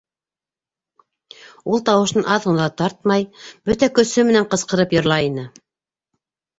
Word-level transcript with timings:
Ул 1.73 1.83
тауышын 1.91 2.27
аҙ 2.37 2.49
ғына 2.49 2.63
ла 2.65 2.71
тартмай 2.83 3.29
бөтә 3.71 3.93
көсө 4.01 4.29
менән 4.33 4.53
ҡысҡырып 4.57 5.01
йырлай 5.01 5.33
ине: 5.33 5.49